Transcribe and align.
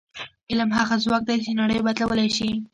علم 0.49 0.69
هغه 0.77 0.95
ځواک 1.03 1.23
دی 1.29 1.37
چې 1.43 1.51
نړۍ 1.59 1.77
بدلولی 1.85 2.29
شي. 2.37 2.49